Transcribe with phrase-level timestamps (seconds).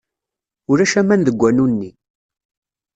[0.71, 1.91] Ulac aman deg wanu-nni.